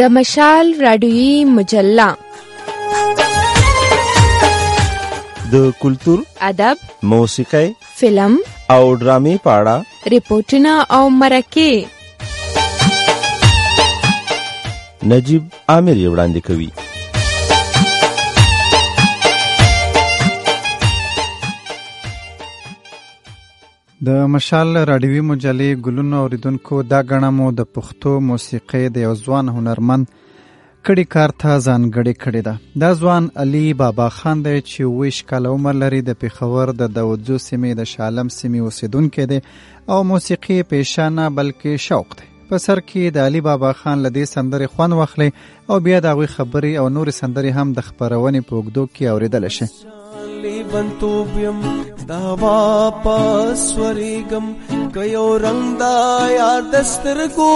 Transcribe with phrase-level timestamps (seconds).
[0.00, 2.08] د مشال رادیوي مجله
[5.52, 6.18] د culture
[6.48, 6.76] ادب
[7.12, 7.66] موسیقي
[7.98, 8.36] film
[8.74, 9.76] او ډرامې په اړه
[10.14, 11.72] ریپورتونه او مرکې
[15.12, 16.70] نجيب عامر وړاندې کوي۔
[24.08, 29.50] د مشال راډیوي مجلې ګلونو اوریدونکو دا غڼه مو د پښتو موسیقۍ د یو ځوان
[29.56, 30.06] هنرمند
[30.86, 32.54] کړي کار ته ځانګړې کړې ده.
[32.84, 37.38] دا ځوان علي بابا خان دی چې ویش کال عمر لري، د پیښور د داوودزو
[37.48, 39.40] سیمې، د شالم سیمې اوسیدونکو دی
[39.92, 42.32] او موسیقي پېښه نه بلکې شوق دی.
[42.48, 45.30] په سر کې د علي بابا خان لدی سندرې خوان واخلي
[45.68, 49.52] او بیا د غوي خبري او نور سندرې هم د خبرونې په وګدو کې اوریدل
[49.60, 49.74] شي.
[50.72, 51.60] لیونتوبیم
[52.08, 54.46] دا واپس ورېږم
[54.94, 57.54] که یو رنګ دا یاد دسترګو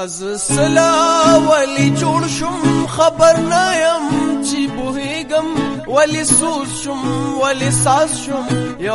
[0.00, 0.92] راز سلا
[1.46, 4.04] ولی جوړ شم، خبر نه يم
[4.44, 4.60] چې
[5.30, 5.48] گم
[5.94, 7.02] ولی سوز شم،
[7.40, 8.46] ولی ساز شم،
[8.84, 8.94] یا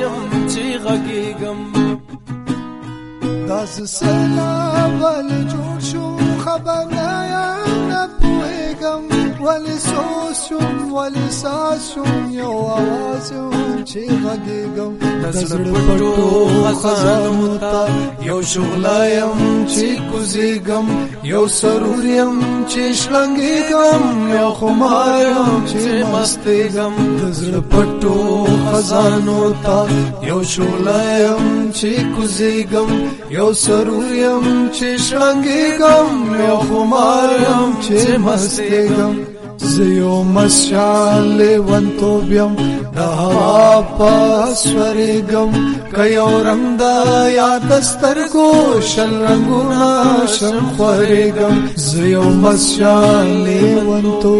[0.00, 0.18] يم
[0.52, 1.60] چې غږیګم
[3.50, 4.52] راز سلا
[5.00, 9.02] ولی جوړ شم، خبر نه يم نه بوهیګم
[9.40, 13.32] ولی ولسوسم، ولساسم، یو آواز
[13.88, 16.12] چې غږیږم؟ د زړه پټو
[16.80, 17.78] خزانو ته
[18.28, 19.38] یو شغلایم
[19.74, 20.86] چې کوزیږم؟
[21.32, 22.34] یو سروریم
[22.70, 24.02] چې شلنګیږم؟
[24.38, 28.18] یو خمایم چې مستیږم؟ د زړه پټو
[28.70, 29.78] خزانو ته
[30.30, 32.90] یو شغلایم چې کوزیږم؟
[33.38, 34.44] یو سروریم
[34.76, 36.10] چې شلنګیږم؟
[36.48, 39.27] یو خمایم چې مستیږم؟
[39.58, 42.54] زیو مشال ونتو بیم
[42.96, 45.50] د هوا پاسورګم
[45.94, 46.82] کيو رنگ
[48.94, 49.90] شل رنگونه
[51.90, 53.46] زیو مشال
[53.88, 54.34] ونتو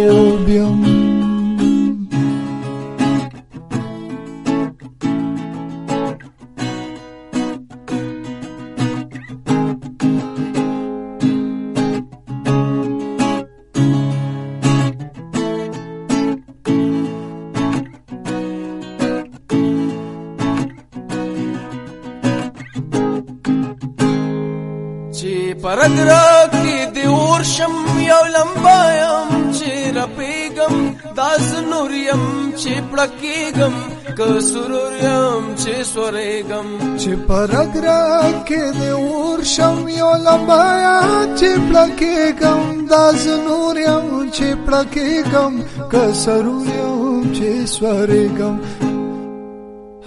[32.99, 33.75] چې پړکېګم
[34.19, 34.21] ک
[34.51, 36.69] سروریم چې سورېګم
[37.01, 38.03] چې پرګرا
[38.49, 40.99] کې دی ورشم یو لمبایا
[41.39, 45.53] چې پړکېګم داس نوریم چې پړکېګم
[45.93, 48.57] ک سروریم چې سورېګم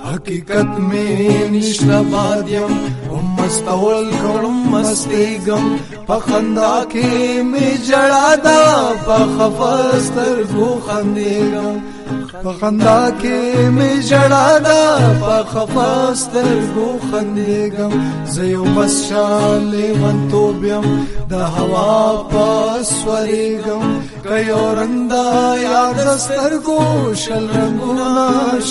[0.04, 2.76] حقیقت میں نشنا بادیم
[3.14, 5.66] ام مستول کړم مستیګم
[6.08, 8.62] په خندا کې می جړا دا
[9.08, 12.01] په خفاستر گو خندېګم
[12.44, 13.40] په خندا کې
[13.76, 14.84] می جړا دا
[15.22, 17.94] په خفاستر گو خندېګم
[18.36, 20.88] زيو بس شاله ونتو بیم
[21.32, 21.96] د هوا
[22.34, 23.86] پاس ورېګم
[24.28, 25.28] کيو رندا
[25.64, 26.80] یاد ستر گو،
[27.24, 28.10] شل رنگونه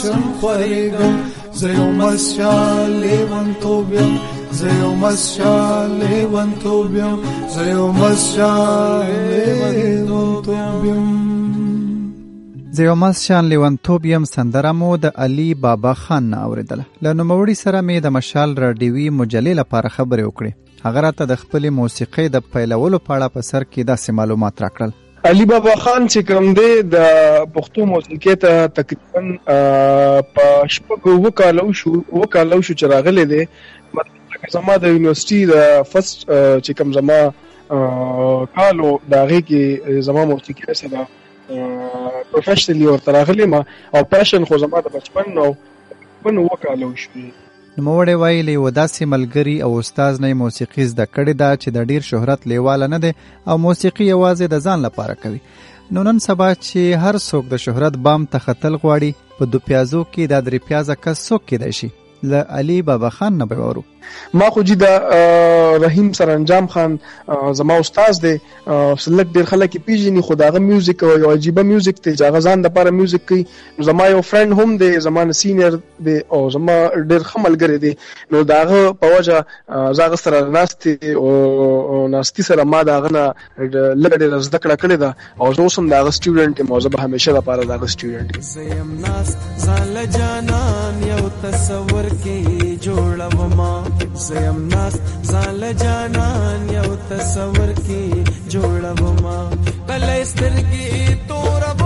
[0.01, 1.15] شم خورېګم
[1.61, 4.13] زيو مسشال لیونتوبیم
[4.61, 7.19] زيو مسشال لیونتوبیم
[7.57, 9.91] زيو مسشال لیونتوبیم
[10.51, 11.30] زیومس شان
[12.73, 17.57] زیو مس شان لیونتوب یم سندره مو د علي بابا خان نه اوریدله له نوموړي
[17.61, 20.85] سره مې د مشال راډیوي مجلې لپاره خبرې وکړې.
[20.85, 24.95] هغه راته د خپلې موسیقۍ د پیلولو په اړه په سر کې داسې معلومات راکړل.
[25.33, 26.97] علي بابا خان چې کوم دی، د
[27.59, 29.21] پښتو موسیقۍ ته تقریباً
[30.39, 33.45] په شپږ وکالو شو وکالو شو چې راغلي دي
[34.01, 37.19] مطلب زما د یونیورسيټي د فرست چې کوم زما
[38.61, 41.09] کالو دا غي کې زما موسیقۍ سره
[42.33, 43.65] پروفیشنلی ورته راغلی ما،
[43.95, 45.53] او پاشن خو زما د بچپن نو
[46.23, 47.11] په نو وکالو شو
[47.79, 52.07] نوموړی ویلي و داسې ملګري او استاد نه موسیقي زده کړې ده چې د ډیر
[52.11, 53.13] شهرت لیواله نه دی
[53.49, 55.41] او موسیقي یوازې د ځان لپاره کوي.
[55.97, 60.03] نو نن سبا چې هر څوک د شهرت بام ته خطل غواړي، په دو پیازو
[60.13, 61.89] کې د درې پیازه کس څوک کېدای شي؟
[62.23, 63.85] له علي بابا خان نه به وورو
[64.35, 64.85] ما خو جی د
[65.85, 66.99] رحیم سرانجام خان
[67.55, 68.37] زما استاد دی
[69.05, 72.91] سلک ډیر خلک پیژني خو داغه میوزیک او عجیب میوزیک ته ځاغه ځان د لپاره
[72.91, 73.45] میوزیک کوي.
[73.89, 75.79] زما یو فرند هم دی زما سینیر
[76.09, 77.97] دی او زما ډیر خملګری دی.
[78.33, 79.45] نو داغه په وجه
[80.01, 83.35] زاغه سره ناستي او ناستي سره ما داغه نه
[84.03, 85.15] لګ ډیر زده کړه کړې ده.
[85.41, 89.37] او زه اوسم داغه سټوډنټ یم او زه به همیشه لپاره داغه سټوډنټ زیم ناس
[89.67, 92.39] ځان جانان یو تصور کې
[92.85, 93.59] جوړوم
[94.27, 94.95] زیم ناس
[95.31, 98.05] ځان جانان یو تصور کې
[98.53, 99.25] جوړوم
[99.89, 100.91] کله سترګې
[101.29, 101.81] تورم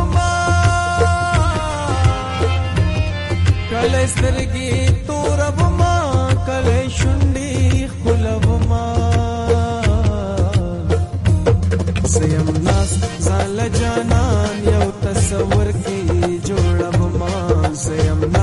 [3.70, 4.72] کله سترګې
[5.06, 5.80] تورم
[6.46, 7.54] کله شونډې
[8.02, 8.70] خلوم
[12.14, 12.92] زیم ناس
[13.26, 16.00] ځان جانان یو تصور کې
[16.48, 17.18] جوړوم
[17.84, 18.33] زیم ناس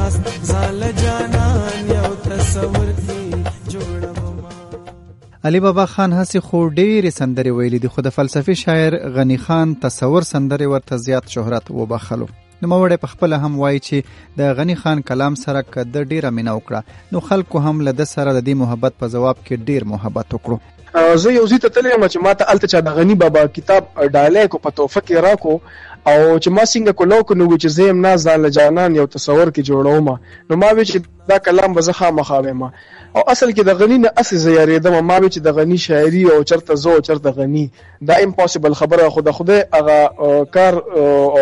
[5.46, 9.72] علي بابا خان هسي خو ډېرې سندرې ویلي دي، خو د فلسفي شاعر غنی خان
[9.86, 12.28] تصور سندرې ورته زیات شهرت وبخلو
[12.62, 16.56] نو موړې په خپل هم وایي چې د غنی خان کلام سره کده ډیره مینا
[16.58, 20.38] وکړه، نو خلکو هم له د سره د دې محبت په جواب کې ډیر محبت
[20.38, 20.60] وکړو.
[21.24, 23.90] زه یو ځای ته تللی یم چې ما ته الته چا د غنی بابا کتاب
[23.98, 25.56] ډالۍ کو، په توفه کې راکو،
[26.08, 29.62] او چې ما څنګه کولو کو نو چې زیم ناز ځان جانان یو تصور کې
[29.70, 30.08] جوړوم
[30.50, 30.98] نو ما وی چې
[31.34, 32.12] دا کلام به زه
[32.62, 32.72] ما
[33.16, 36.44] او اصل کې د غنی نه اصل زیارېدم ما به چې د غنی شاعری او
[36.44, 37.66] چرته زو چرته غنی
[38.12, 40.80] دا امپوسیبل خبره خو د خوده هغه کار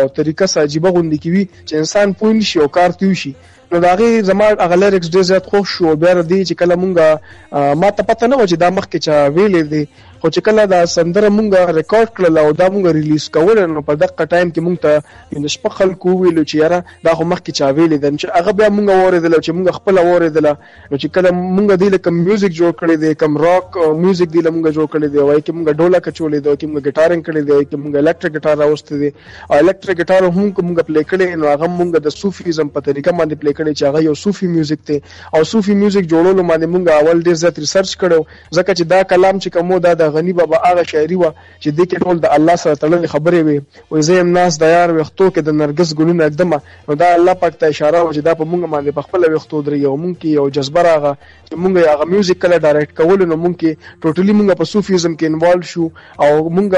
[0.00, 3.34] او طریقه ساجيبه غوندي کی وی چې انسان پوین شي او کار تیو شي.
[3.72, 7.76] نو دا غي زما هغه لیریکس ډیر زیات خوښ شو بیا دی چې کله مونږه
[7.82, 9.84] ما ته پته نه و چې دا مخ کې چا ویلې دی
[10.22, 14.00] خو چې کله دا سندره مونږه ریکارډ کړل او دا مونږه ریلیز کول نو په
[14.02, 14.90] دغه ټایم کې مونږ ته
[15.32, 16.78] یعنی یو شپه خلکو ویلو چې یاره
[17.08, 18.10] دا خو مخکې چا ویلې ده.
[18.20, 22.14] چې هغه بیا مونږه اوریدل چې مونږ خپل اوریدل نو چې کله مونږ دی لکه
[22.18, 25.68] میوزیک جوړ کړی دی کم راک میوزیک دی مونږ جوړ کړی دی وای کې مونږ
[25.80, 29.10] ډولا کچولې دی کې مونږ ګټارینګ کړی دی کې مونږ الکتریک ګټار راوستي دي.
[29.50, 33.34] او الکتریک ګټار هم مونږ پلی کړی نو هغه مونږ د صوفیزم په طریقه باندې
[33.40, 34.98] پلی کړی چې هغه یو صوفي میوزیک دی.
[35.34, 38.20] او صوفي میوزیک جوړولو باندې مونږ اول ډیر زیات ریسرچ کړو،
[38.56, 41.24] ځکه چې دا کلام چې کومو دا د غنی بابا هغه شاعري و
[41.62, 43.58] چې د کې ټول د الله سره تړلې خبرې وي
[43.92, 46.58] او زم ناس د یار وختو کې د نرګس ګلونه اقدمه
[46.88, 49.62] نو دا الله پاک ته اشاره و چې دا په مونږ باندې، په خپل وختو
[49.66, 51.12] درې، یو مونږ کې، یو جذبه راغه.
[51.48, 53.70] چې مونږ هغه میوزیک کله ډایرکټ کول نو مونږ کې
[54.02, 55.86] ټوټلی مونږ په صوفیزم کې انوالو شو.
[56.24, 56.70] او مونږ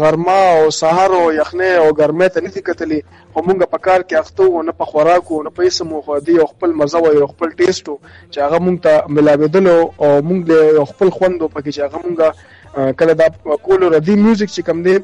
[0.00, 3.00] غرما او سحر او یخنه او ګرمه ته نتی کتلې.
[3.34, 6.38] او مونږ په کار کې اخته و نه په خوراکو، نه په اسمو خو دی
[6.52, 7.94] خپل مزه او خپل ټیسټو
[8.32, 12.16] چې هغه مونږ ته ملاویدل او مونږ د خپل خوندو پکې چې هغه مونږ
[12.74, 13.28] کله دا
[13.62, 14.96] کول ردی میوزیک چې کم دی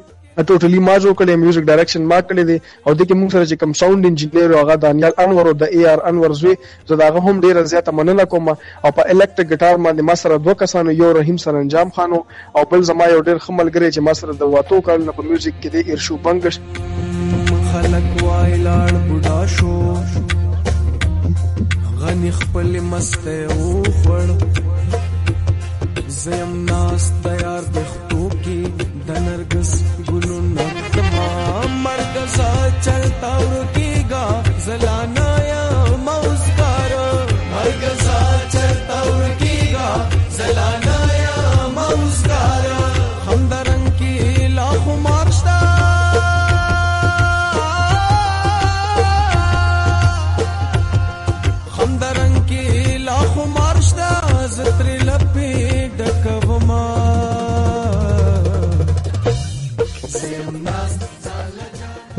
[0.47, 2.57] ټوټلی ما جوړ کړی میوزیک ډایرکشن ما کړی دی.
[2.87, 5.85] او د کې موږ سره چې کوم ساوند انجینیر هغه دانیال انور او د ای
[5.93, 6.53] آر انور زوی،
[6.91, 8.47] زه دا هم ډیره زیاته مننه کوم.
[8.49, 12.21] او په الکتریک ګټار باندې ما سره دوه کسانو، یو رحیم سرانجام خانو
[12.55, 15.69] او بل زما یو ډیر خملګری چې ما سره د واتو کال په میوزیک کې
[15.73, 16.59] دی ارشو بنگش
[17.71, 19.75] خلک وای لاړ بوډا شو
[22.01, 24.68] غنی خپل مسته او خړ
[26.23, 28.57] زم ناس تیار دختو کی
[29.07, 29.69] د نرګس
[30.07, 31.27] ګلو نکما
[31.83, 32.49] مرګ سا
[32.87, 34.23] چلتا ورکیگا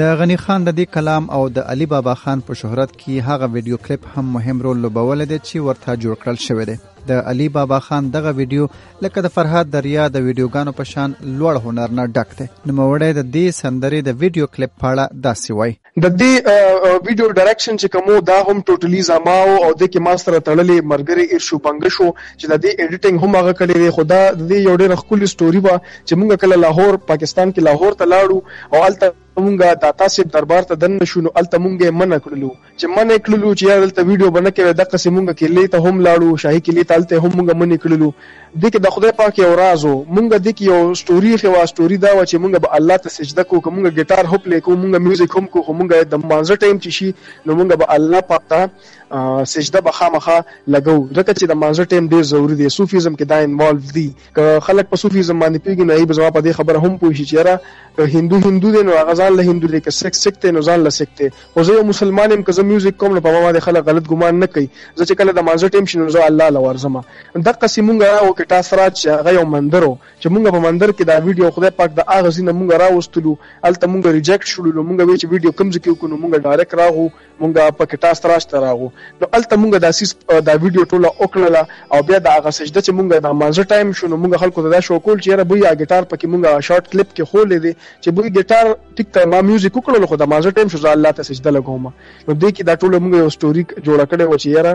[0.01, 3.47] د غنی خان د دې کلام او د علي بابا خان په شهرت کې هغه
[3.55, 6.77] ویډیو کلیپ هم مهم رول لوبول دي چې ورته جوړ کړل شوی دی.
[7.09, 8.69] د علي بابا خان دغه ویډیو
[9.07, 12.47] لکه د فرهاد دریا د ویډیوګانو په شان لوړ هنر نه ډک دی.
[12.67, 15.77] نو موړی د دې سندرې د ویډیو کلیپ په اړه داسې وایي.
[16.05, 16.33] د دې
[17.07, 21.63] ویډیو ډایرکشن چې کومو، دا هم ټوټلی زما او د کې ماستر تړلې مرګري ارشو
[21.67, 23.97] بنګ شو چې د دې اډیټینګ هم هغه کړی دی.
[23.99, 27.99] خدا د دې یو ډېر خولي ستوري وا چې مونږ کله لاهور، پاکستان کې لاهور
[28.03, 28.39] ته لاړو
[28.75, 32.51] او الته مونږه د تاسو دربار ته دن شو، نو الته مونږه من کړلو.
[32.79, 36.41] چې من کړلو چې الته ویډیو بنه کې د قسم مونږه کې لیته هم لاړو،
[36.45, 38.11] شاهي کې لیته الته هم مونږه من کړلو.
[38.61, 42.15] د کې د خدای پاک یو رازو مونږه د کې یو ستوري خو ستوري دا
[42.15, 45.47] و چې مونږه به الله ته سجده کوو مونږه ګټار هوپ لیکو مونږه میوزیک هم
[45.57, 47.09] کوو مونږه د مانزه ټایم چې شي،
[47.47, 48.61] نو مونږه به الله پاک ته
[49.45, 53.39] سجده به خامخه لګو ځکه چې د مانزه ټیم ډیر ضروری دی، صوفیزم کې دا
[53.47, 56.79] انوالو دي که خلک په صوفیزم باندې پیږي نو ای به زما په دې خبره
[56.79, 57.61] هم پوه شي چې یاره،
[57.97, 60.63] که هندو هندو دی، نو هغه ځان له هندو دی، که سک سک دی، نو
[60.69, 63.31] ځان له سک دی۔ خو زه یو مسلمان یم، که زه میوزیک کوم، نو په
[63.33, 66.09] ما باندې خلک غلط ګمان نه کوي۔ زه چې کله د مانزه ټیم شي نو
[66.09, 67.01] زه الله له ورځم
[67.51, 68.87] دغه سي مونږ راو کې تاسو را
[69.19, 72.53] هغه یو مندرو چې مونږ په مندر کې دا ویډیو خدای پاک د اغه زینه
[72.53, 76.75] مونږ راوستلو الته مونږ ریجیکټ شولو مونږ وی چې ویډیو کم ځکه وکړو مونږ ډایرکټ
[76.83, 77.07] راغو
[77.41, 78.89] مونږ په کې تاسو راشته راغو۔
[79.21, 80.15] نو الته مونږ د اساس
[80.49, 84.11] دا ویډیو ټوله وکړه او بیا د هغه سجده چې مونږ د مانزه ټایم شو،
[84.13, 87.11] نو مونږ خلکو ته دا شو کول چې را بویا ګټار پکې مونږ شارټ کلیپ
[87.17, 88.67] کې خولې دي چې بویا ګټار
[88.97, 91.85] ټیک ته ما میوزیک وکړل خو د مانزه ټایم شو الله ته سجده لګوم.
[92.29, 94.73] نو دې کې دا ټوله مونږ یو سټوري جوړ کړې و چې یاره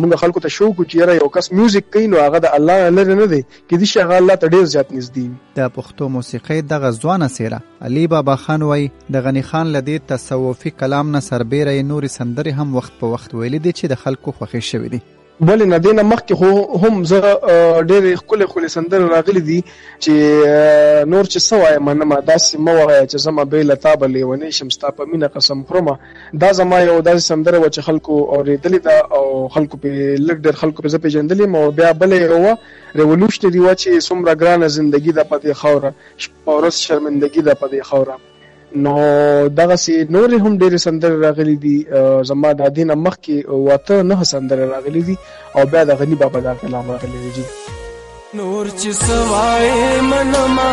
[0.00, 2.90] مونږ خلکو ته شو کو چې یاره یو کس میوزیک کوي، نو هغه د الله
[2.98, 3.42] لره نه دی.
[3.68, 5.26] کې دي چې هغه الله ته ډیر زیات نږدې
[5.60, 10.70] د پښتو موسیقۍ د غزوانه سیره علي بابا خان وای د غنی خان لدی تصوفي
[10.82, 14.60] کلام نه سربېره نوري سندري هم وخت په وخت ویلي دي چې د خلکو خوښي
[14.70, 15.00] شوی دي.
[15.40, 17.20] بل نه دینه مخکې خو هم زه
[17.90, 19.56] ډېر خپل خپل سندر راغلي دي
[20.00, 20.10] چې
[21.12, 24.90] نور چې سوای منما داسې مو وای چې زما به لتا بلې ونی شم، ستا
[24.98, 25.90] په مینه قسم خورم
[26.44, 29.88] دا زما یو داسې سندر و چې خلکو اورېدلې دا او خلکو په
[30.28, 32.56] لګ ډېر خلکو په پیژندلې مو بیا بلې و
[33.02, 35.94] ریولوشنری و چې څومره ګرانه ژوندۍ د پدې خوره
[36.26, 38.33] شپورس شرمندگی د پدې خوره
[38.74, 38.94] نو
[39.48, 41.76] دغه سي نور هم ډېر سندر راغلي دي.
[42.30, 45.16] زما د دین مخ کې واته نه سندر راغلي دي
[45.56, 47.44] او بیا د غنی بابا دا کلام راغلي دي.
[48.38, 50.70] نور چې سوای منما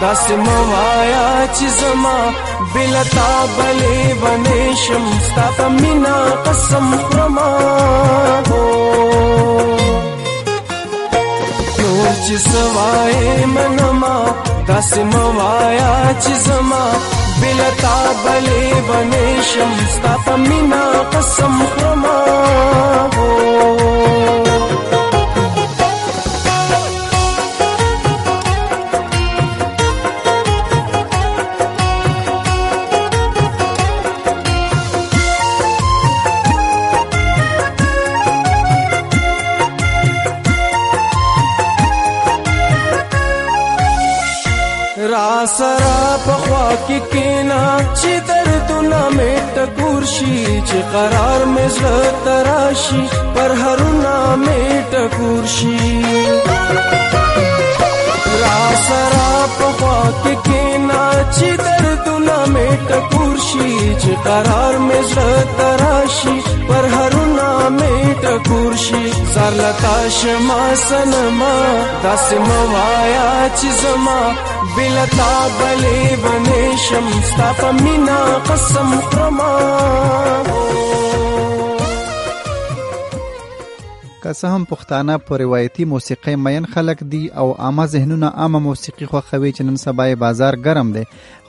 [0.00, 2.18] داس موایا چې زما.
[2.74, 6.16] بلتا بلې بنې شم، ستا مینا
[6.46, 7.50] قسم خرما
[11.78, 14.16] نور چې سوای منما
[14.68, 15.92] داس موایا
[16.22, 16.84] چې زما.
[17.40, 22.18] بلتا بلے بنے شمستا ستا قسم خرما
[23.16, 24.01] ہو۔
[50.22, 53.80] شي چې قرار مې زړه تراشي پر هر
[54.44, 54.62] مې
[54.92, 55.78] ټکور شي
[58.42, 61.04] را سرا په خوا کې کینا
[61.36, 66.38] چې دردونه مې ټکور شي چې قرار مې زړه تراشي
[66.68, 67.21] پر هر
[67.76, 69.04] مې ټکور شي
[69.34, 71.52] زار لتا شما سنما
[72.02, 73.28] داس موایا
[73.58, 74.20] چې زما
[74.76, 79.52] بلتا بلې بنې شم ستا مینا قسم خرما
[84.22, 89.06] که څه هم پښتانه په روایتي موسیقۍ مین خلک دي او عامه ذهنونه عامه موسیقي
[89.12, 91.02] خوښوي چې نن سبا بازار ګرم دی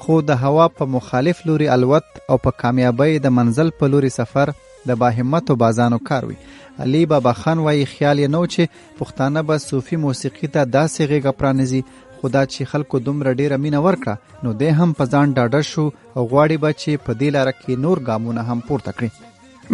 [0.05, 4.53] خو د هوا په مخالف لوري الوت او په کامیابی د منزل په لوري سفر
[4.87, 6.37] د باهمتو بازانو کار وي.
[6.85, 8.63] علي بابا خان وایي خیال یې نو چې
[8.99, 11.81] پښتانه به صوفي موسیقي ته داسې غیږه پرانیزي
[12.21, 15.85] خدا چې خلکو دومره ډیره مینه ورکړه، نو دی هم په ځان ډاډه شو
[16.17, 19.09] او غواړي به چې په دې لاره کې نور ګامونه هم پورته کړي.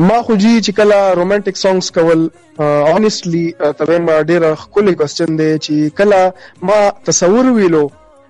[0.07, 3.45] ما خو جی چې کله رومانټیک سانګز کول اونستلی
[3.77, 6.33] تبه ما ډیر خولي کوېسچن دی چې کله
[6.71, 7.85] ما تصور ویلو،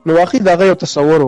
[0.05, 1.25] نو واقعي دغه یو تصور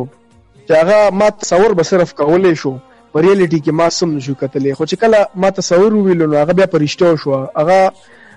[0.68, 2.74] چې هغه ما تصور به صرف کولې شو.
[3.14, 4.72] په ریالټي کې ما سم نشو کتلې.
[4.78, 7.34] خو چې کله ما تصور ویلو نو هغه بیا پرشتو شو.
[7.34, 7.92] هغه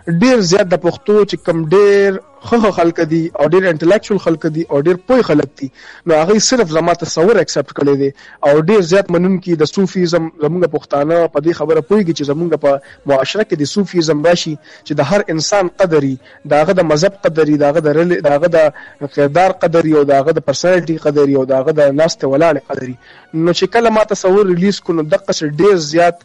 [0.08, 2.16] ډیر زیات د پښتو چې کم ډیر
[2.48, 5.68] خو خلک دي او ډیر انټلیکچوال خلک دي او ډیر پوي خلک دي،
[6.10, 8.10] نو هغه صرف زما تصور اکسپټ کړي دي
[8.48, 12.50] او ډیر زیات منون کې د صوفیزم زمونږ پښتانه په دې خبره پويږي چې زمونږ
[12.64, 16.12] په معاشره کې د صوفیزم راشي چې د هر انسان قدري
[16.54, 20.98] داغه د مذهب قدري داغه د رل داغه د کردار قدري او داغه د پرسنالټي
[21.06, 22.94] قدري او داغه د ناست ولاړ قدري.
[23.34, 26.22] نو چې کله ما تصور ریلیز کړو دغه ډیر زیات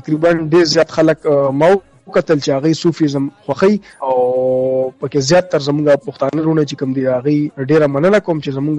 [0.00, 1.30] تقریباً ډیر زیات خلک
[1.64, 1.74] مو
[2.14, 7.06] قتل چې هغه صوفیزم خوخی او پکې زیات تر زمونږ پښتانه رونه چې کوم دی،
[7.06, 8.76] هغه ډیره مننه کوم چې زمونږ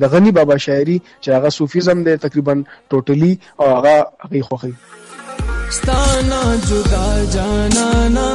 [0.00, 2.54] د غنی بابا شاعري چې هغه صوفیزم دی تقریباً
[2.90, 4.72] ټوټلی او هغه هغه خوخی
[5.70, 8.28] ستانا، جدا، جانانا،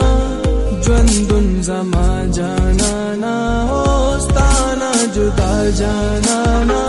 [0.84, 3.36] ژوندون زما، جانانا.
[3.70, 6.82] او ستانا، جدا، جانانا،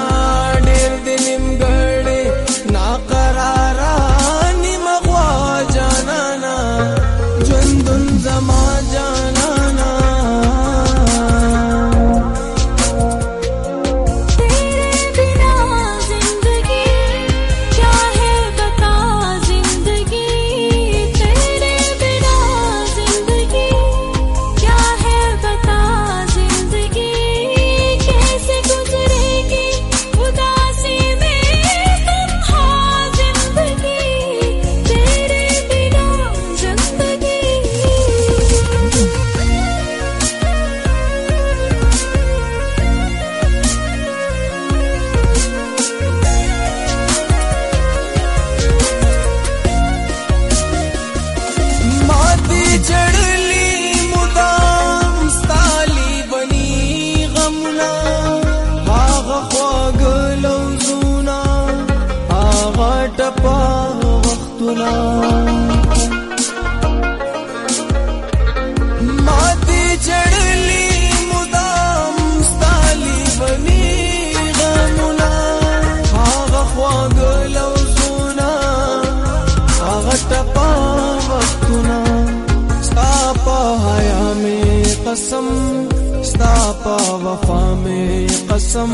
[87.24, 88.92] وفا میں قسم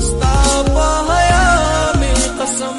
[0.00, 2.78] ستاپا حیا میں قسم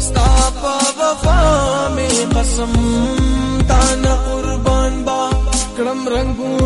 [0.00, 2.72] ستاپا وفا میں قسم
[3.68, 5.30] تانا قربان با،
[5.76, 6.61] کرم رنگوں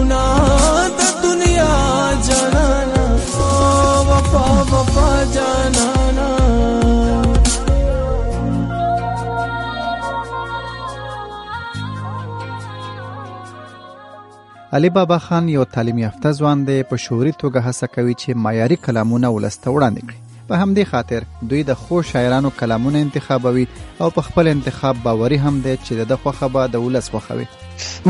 [14.77, 18.77] علي بابا خان یو تعلیم یافته ځوان دی، په شعوري توګه هڅه کوي چې معیاري
[18.87, 20.19] کلامونه ولسته وړاندې کړي.
[20.49, 23.65] په همدې خاطر دوی د خو شاعرانو کلامونه انتخابوي
[24.01, 27.47] او په خپل انتخاب باوري هم دی چې د خوخه به د ولس خوخوي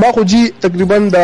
[0.03, 1.17] ما خو جی تقریباً د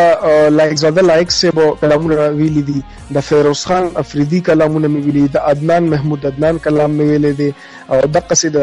[0.59, 2.79] لایک زاده لایک سے بو کلامونه ویلي دي.
[3.17, 7.51] د فیروز خان افریدي کلامونه مې ویلي د عدنان محمود عدنان کلام مې ویلي دي
[7.89, 8.55] او د قصید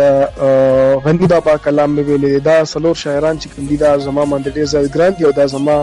[1.04, 4.64] غنی بابا کلام مې ویلي دا سلور شاعران چې کوم دي دا زما باندې ډیر
[4.74, 5.76] زیات ګران دي او دا زما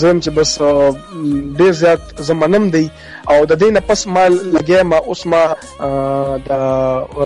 [0.00, 0.58] زم چې بس
[1.58, 2.88] ډیر زیات زمانم دی.
[3.32, 5.42] او د دې نه پس مال لګیا ما اوس ما
[6.46, 6.50] د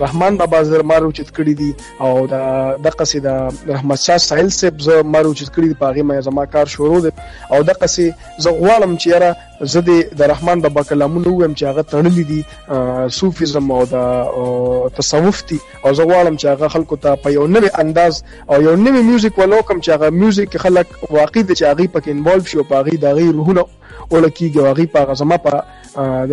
[0.02, 2.34] رحمان بابا زر مارو چې کړی دي او د
[2.86, 3.34] د قصیده
[3.68, 7.12] رحمت شاه ساحل سپ ز مارو چې کړی دی پاغه مې زما کار شروع دی.
[7.52, 11.82] او د قصې ز غوالم چې را زدی د رحمان بابا کلامونه ویم چې هغه
[11.82, 12.42] تړلې دي
[13.18, 15.58] صوفیزم او د تصوف دي.
[15.84, 19.38] او زه غواړم چې هغه خلکو ته په یو نوی انداز او یو نوی میوزیک
[19.38, 22.76] ولو کوم چې هغه میوزیک خلک واقع دي چې هغه پکې انوالو شي او په
[22.82, 23.64] هغه د غیر روحونه
[24.10, 25.62] ولکیږي او هغه په غزما په
[26.30, 26.32] د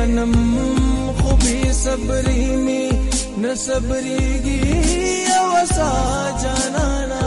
[0.00, 0.32] منم
[1.20, 2.84] خو به صبرې می
[3.42, 4.62] نه صبرېږي
[5.38, 5.90] او سا
[6.42, 7.24] جانانا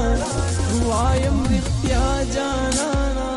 [0.88, 2.06] وایم رښتیا
[2.36, 3.30] جانانا۔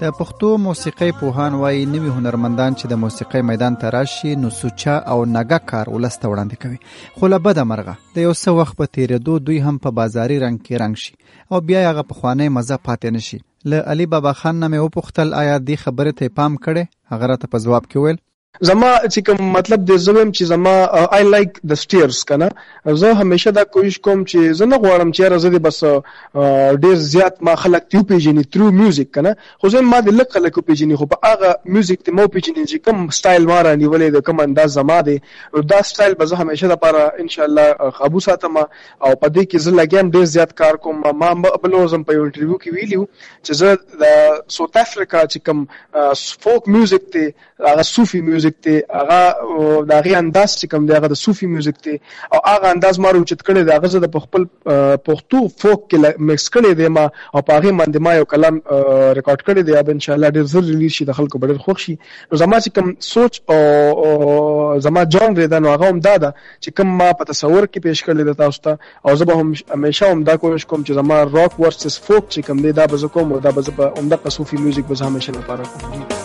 [0.00, 4.96] د پښتو موسیقۍ پوهان وایي نوي هنرمندان چې د موسیقۍ میدان ته راشي، نو سوچا
[5.12, 6.78] او نګه کار ولسته وړاندې کوي.
[7.16, 10.58] خو له بده مرغه، د یو څه وخت په تیرېدو دوی هم په بازاري رنګ
[10.64, 11.14] کې رنګ شي،
[11.50, 15.56] او بیا هغه پخوانی مزه پاتې نشي له علي بابا خان نه مې وپوښتل، آیا
[15.68, 18.18] دې خبرې ته پام کړې؟ هغه راته په ځواب کې ویل
[18.58, 20.72] زما چې کوم مطلب د زویم چې زما
[21.16, 22.48] آی لایک د سټیرز کنه
[23.02, 25.78] زه همیشه دا کوشش کوم چې زه نه غواړم چې راځي بس
[26.86, 30.58] ډیر زیات ما خلک ته پیژني ترو میوزیک کنه خو زه ما د لک خلک
[30.70, 34.26] پیژني خو په هغه میوزیک ته مو پیژني چې کوم سټایل ما را نیولې د
[34.30, 35.16] کوم انداز زما دی
[35.74, 38.56] دا سټایل به زه همیشه لپاره ان شاء الله قابو ساتم.
[38.56, 38.66] او
[39.16, 41.00] په دې کې زه لګیم ډیر زیات کار کوم.
[41.22, 43.08] ما بل ورځم په انټرویو کې ویلیو
[43.44, 44.04] چې زه د
[44.58, 45.66] ساوث افریقا چې کوم
[46.44, 47.32] فوک میوزیک ته
[47.70, 51.46] هغه صوفي میوزیک میوزیک ته، هغه د هغه انداز چې کوم دی، هغه د صوفي
[51.46, 51.98] میوزیک ته.
[52.32, 54.42] او هغه انداز ما روچت کړی دی، هغه د خپل
[55.08, 55.98] پښتو فوک کې
[56.30, 58.60] مکس کړی دی ما، او په هغه باندې ما یو کلام
[59.18, 61.78] ریکارډ کړی دی اب ان شاء الله ډیر زر ریلیز شي، د خلکو ډیر خوښ
[61.86, 61.96] شي.
[62.44, 66.96] زما چې کوم سوچ، او زما جان ریدا نو هغه هم دا ده چې کوم
[67.02, 68.78] ما په تصور کې پیش کړل د تاسو ته.
[69.06, 72.46] او زه به هم همیشه هم دا کوشش کوم چې زما راک ورسس فوک چې
[72.46, 75.04] کوم دی، دا به زه کوم دا به زه په، عمده صوفي میوزیک به زه
[75.04, 76.19] همیشه لپاره کوم.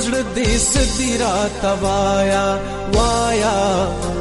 [0.00, 2.44] پزړ دې سدي را توایا،
[2.94, 3.56] وایا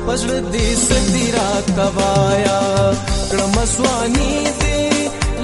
[0.08, 2.60] پزړ دې سدي را توایا۔
[3.32, 4.82] کړم سواني دې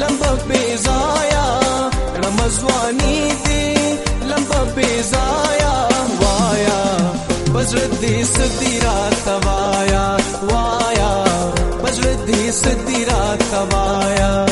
[0.02, 1.48] لمب پیزایا
[2.16, 3.66] کړم سواني دې
[4.30, 5.74] لمب پیزایا۔
[6.22, 6.82] وایا
[7.54, 10.06] پزړ دې سدي را توایا،
[10.52, 11.14] وایا
[11.82, 14.46] پزړ دې سدي را توایا۔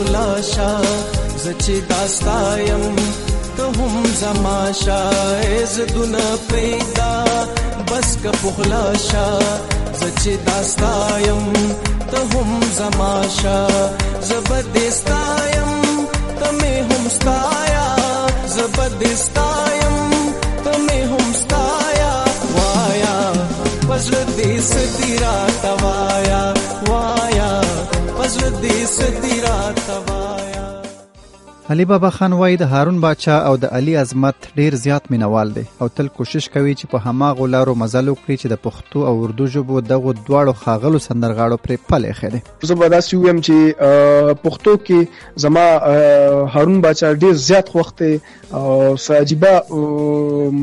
[0.00, 0.80] که پخلا شا
[1.44, 2.96] زچې داستایم
[3.56, 5.10] ته هم زما شا
[5.62, 6.16] از دن
[6.50, 7.24] پیدا،
[7.88, 9.38] بس که پخلا شا
[10.00, 11.52] زچې داستایم
[12.10, 13.66] ته هم زما شا
[14.20, 15.70] زبردستایم
[16.40, 16.46] ته
[16.90, 17.88] هم ستایا،
[18.56, 19.96] زبردستایم
[20.64, 22.14] ته مې هم ستایا،
[22.56, 23.32] وایا
[23.88, 26.42] پزړه دې ستې را توایا،
[26.88, 27.49] وایا
[28.30, 30.59] پزړه دې ستې را توایا
[31.70, 35.62] علي بابا خان وایي د هارون باچا او د علي عظمت ډیر زیات مینوال دی
[35.84, 39.46] او تل کوشش کوي چې په هماغو لارو مزل وکړي چې د پښتو او اردو
[39.56, 45.44] ژبو دغه دواړو خاغلو سندرغاړو پرې پلې خېده زه به داسې ویم چې پښتو کې
[45.44, 45.66] زما
[46.56, 48.02] هارون باچا ډیر زیات وخت
[48.62, 49.62] او ساجيبه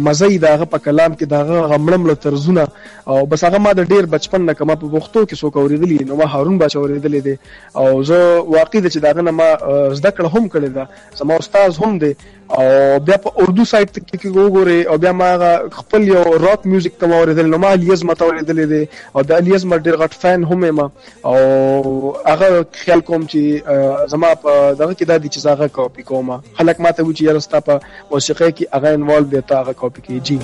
[0.10, 2.68] مزه داغه په کلام کې داغه غمړم له طرزونه
[3.08, 6.20] او بس هغه ما د ډیر بچپن نه کما په پښتو کې څوک اوریدلی نو
[6.24, 7.40] ما هارون باچا اوریدلی دی
[7.86, 8.22] او زه
[8.58, 9.50] واقع د چې داغه نه ما
[9.94, 10.97] زده کړه هم کړې ده.
[11.20, 12.14] زما استاد هم دی
[12.50, 15.30] او بیا په اردو سایت کې وګورئ، او بیا ما
[15.78, 18.84] خپل یو راک میوزیک ته اوریدل نو ما الیاز مته اوریدل دي.
[19.16, 20.80] او د الیاز ما ډیر غټ فین هم یم.
[20.80, 26.32] او هغه خیال کوم چې زما په دغه کې د دې چې هغه کاپی کوم.
[26.58, 27.80] خلک ماته و چې یاره ستا په
[28.12, 30.40] موسیقي کې هغه انوالو دی، ته هغه کاپی کوي جی.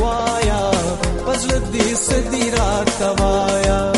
[0.00, 0.62] وایا.
[1.26, 3.91] پزړه دې ستې رات وایا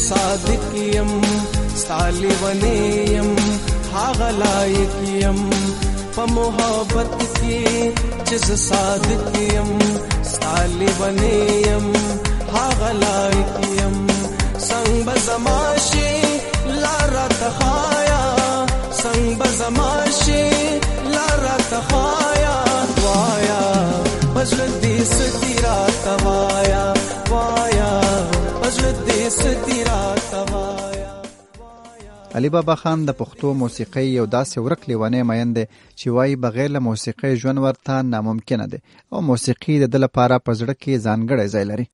[0.00, 1.10] چې صادق يم
[1.76, 3.28] ستالي ونیم
[6.36, 7.92] محبت کې
[8.28, 9.68] چې صادق يم
[10.30, 11.90] ستالي ونیم
[12.54, 13.98] هاغه لایق يم
[14.68, 16.14] څنګه بزماشي
[17.42, 18.22] تخایا
[19.02, 20.48] څنګه بزماشي
[21.18, 22.56] لار تخایا
[23.04, 23.62] وایا
[24.34, 26.99] پزړ دې ستیرا توایا وایا
[32.34, 36.72] علي بابا خان د پښتو موسیقۍ یو داسې ورک لیونی مین دی چې وایي بغیر
[36.76, 38.80] له موسیقۍ ژوند ورته ناممکنه دی
[39.12, 41.86] او موسیقي د د لپاره په زړه کې ځانګړی ځای لري.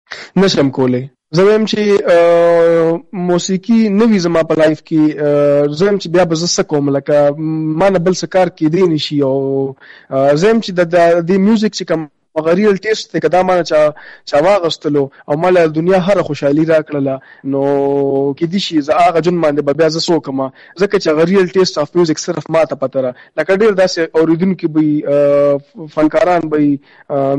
[0.45, 1.03] نشم کولی.
[1.37, 1.81] زه وایم چې
[3.31, 5.03] موسیقي نوې زما په لایف کې
[5.81, 7.17] وایم چې بیا به زه څه کوم لکه
[7.83, 9.37] ما نه بل څه کار کېدی نشي او
[10.11, 10.83] وایم چې د
[11.29, 12.07] دې میوزیک چې کوم
[12.45, 13.81] غریل ټیسټ ته کدا مانه چا
[14.31, 17.63] چا واغستلو او مال دنیا هر خوشحالي راکړله، نو
[18.39, 20.49] کې دي شي، زه هغه جن باندې به بیا زه سو کما
[20.81, 24.69] ځکه چې غریل ټیسټ اف میوزیک صرف ما ته پته را لکه ډیر داسې اوریدونکو
[24.69, 26.79] به فنکاران به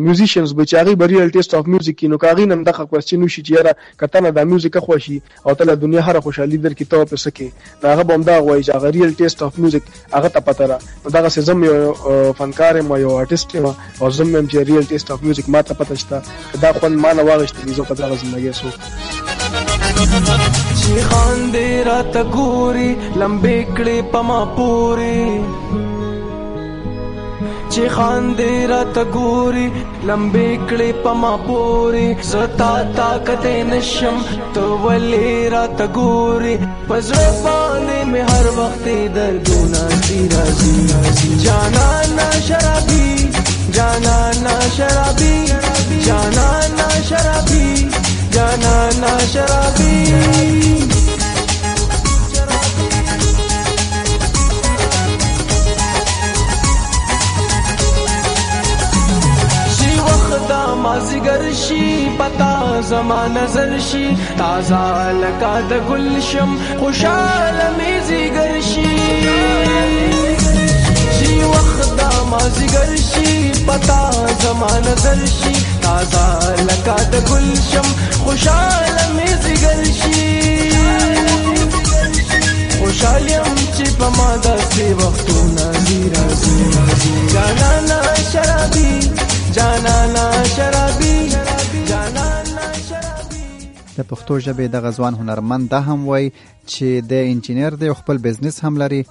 [0.05, 3.75] میوزیشنز به چاغي بریل ټیسټ اف میوزیک نو کاغي نن دغه کوېسچن وشي چې یاره
[4.03, 7.51] کته نه د میوزیک خوشي او ته دنیا هر خوشحالي در کې ته په سکه
[7.81, 9.83] دا هغه بم دا وایي چې غریل ټیسټ اف میوزیک
[10.13, 14.36] هغه ته پته را نو دغه سزم یو فنکار ما یو ارتست ما او زم
[14.36, 16.17] هم چې ریل ټیسټ اف میوزیک ماته پته شته
[16.62, 18.69] دا خو ما نه واغشته زه په دغه ژوندۍ سو
[20.80, 25.26] چې خان دې را تګوري لمبې کړې پما پوري
[27.73, 29.67] چې خان دې را تګوري
[30.10, 34.17] لمبې کړې پما پوري زتا طاقت نشم،
[34.54, 36.56] تو ولې را تګوري
[36.88, 45.45] پزړه باندې مې هر وخت دردونه دي راځي جانا نا شرابي جانا نا شرابي
[46.05, 47.89] جانا نا شرابي
[48.33, 49.97] جانا نا شرابي
[60.83, 64.05] مازیګر شي پتا زما نظر شي
[64.37, 67.93] تازه لکا د گلشم خوشاله می
[72.31, 74.11] وخت پتا
[74.41, 77.87] زما نظر شي تازه لکا د گلشم
[78.23, 80.23] خوشاله می زیګر شي
[82.79, 86.59] خوشالیم چې په ما داسې وختونه دي راځي
[87.33, 88.91] جانانا شرابي
[89.55, 91.17] جانانا شرابي
[93.97, 96.25] د پښتو ژبې د غزوان هنرمند دا هم وای
[96.71, 99.01] چې د انجینر د خپل بزنس هم لري.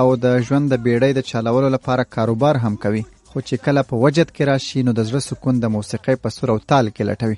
[0.00, 3.02] او د ژوند د بیړۍ د چلولو لپاره کاروبار هم کوي.
[3.30, 6.48] خو چې کله په وجد کې راشي، نو د زړه سکون د موسیقۍ په سور
[6.52, 7.36] او تال کې لټوي.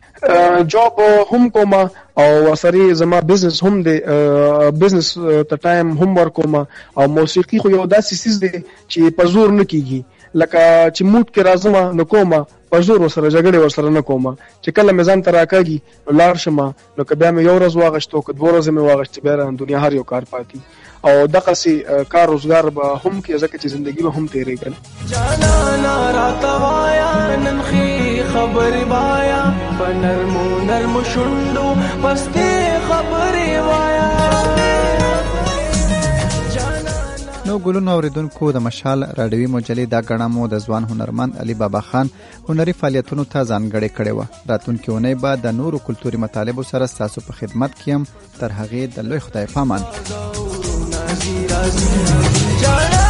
[0.74, 1.72] جاب هم کوم
[2.24, 3.96] او سره زما بزنس هم دی.
[4.82, 5.08] بزنس
[5.52, 8.52] ته ټایم هم ورکوم او موسیقي خو یو داسې سیس دی
[8.90, 10.00] چې په زور نه کیږي.
[10.34, 10.62] لکه
[10.96, 12.32] چې موټ کې راځم نو کوم
[12.70, 16.66] په زور سره جګړه ورسره نه کوم چې کله میزان تر راکاږي نو لار شمه.
[16.96, 20.04] نو کبه مې یو ورځ واغشتو، که دوه ورځې مې واغشت بیا دنیا هر یو
[20.12, 20.58] کار پاتې.
[21.08, 21.72] او دغه سي
[22.12, 24.72] کار روزګار به هم کې ځکه چې ژوندۍ به هم تیرې کړ
[25.10, 27.12] جانا نارا توایا
[27.44, 29.42] ننخي خبر بایا.
[29.78, 31.68] پنرمو نرم شوندو
[32.02, 33.34] پسته خبر
[33.68, 34.17] وایا.
[37.48, 41.80] نو ګلونو اوریدونکو د مشال راډیوي مجلې دا غاڼه مو د ځوان هنرمند علي بابا
[41.86, 42.10] خان
[42.48, 44.20] هنري فعالیتونو ته ځانګړې کړې و
[44.52, 48.06] راتونکو نه بعد د نورو کلتوري مطالبو سره تاسو په خدمت کیم
[48.38, 49.82] تر هغه د لوی خدای پامان.
[52.62, 53.07] جانا